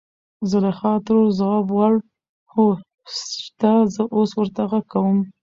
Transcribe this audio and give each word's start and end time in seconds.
زليخا 0.49 0.91
ترور 1.05 1.27
ځواب 1.39 1.65
وړ 1.77 1.93
.هو 2.53 2.65
شته 3.43 3.71
زه 3.93 4.01
اوس 4.15 4.31
ورته 4.35 4.61
غږ 4.71 4.85
کوم. 4.93 5.17